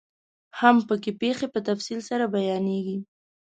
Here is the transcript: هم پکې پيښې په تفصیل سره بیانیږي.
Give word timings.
هم 0.59 0.75
پکې 0.87 1.11
پيښې 1.21 1.47
په 1.53 1.59
تفصیل 1.67 1.99
سره 2.09 2.25
بیانیږي. 2.35 2.97